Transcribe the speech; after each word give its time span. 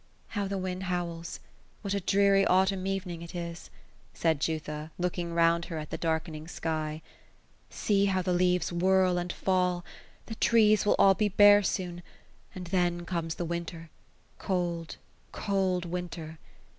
"How 0.29 0.47
the 0.47 0.57
wind 0.57 0.85
howls 0.85 1.39
1 1.81 1.81
What 1.83 1.93
a 1.93 1.99
dreary 1.99 2.43
autumn 2.43 2.87
evening 2.87 3.21
it 3.21 3.35
is!" 3.35 3.69
said 4.15 4.39
Jutha, 4.41 4.89
looking 4.97 5.31
round 5.31 5.65
her 5.65 5.77
at 5.77 5.91
the 5.91 5.95
darkening 5.99 6.47
sky." 6.47 7.03
See 7.69 8.05
how 8.05 8.23
the 8.23 8.33
leaves 8.33 8.73
whirl, 8.73 9.19
and 9.19 9.31
fall 9.31 9.75
1 9.75 9.83
The 10.25 10.35
trees 10.37 10.87
will 10.87 10.95
all 10.97 11.13
be 11.13 11.29
bare 11.29 11.61
soon; 11.61 12.01
and 12.55 12.65
then 12.65 13.05
comes 13.05 13.37
winter 13.37 13.91
cold, 14.39 14.97
cold, 15.33 15.85
winter. 15.85 16.39